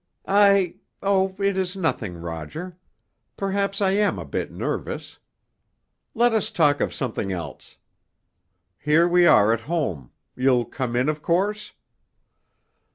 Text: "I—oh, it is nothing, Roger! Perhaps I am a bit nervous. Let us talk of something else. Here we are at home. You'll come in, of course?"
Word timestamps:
"I—oh, 0.27 1.35
it 1.37 1.55
is 1.57 1.75
nothing, 1.75 2.17
Roger! 2.17 2.75
Perhaps 3.37 3.81
I 3.81 3.91
am 3.91 4.17
a 4.17 4.25
bit 4.25 4.51
nervous. 4.51 5.19
Let 6.15 6.33
us 6.33 6.49
talk 6.49 6.81
of 6.81 6.91
something 6.91 7.31
else. 7.31 7.77
Here 8.79 9.07
we 9.07 9.27
are 9.27 9.53
at 9.53 9.61
home. 9.61 10.09
You'll 10.35 10.65
come 10.65 10.95
in, 10.95 11.07
of 11.07 11.21
course?" 11.21 11.73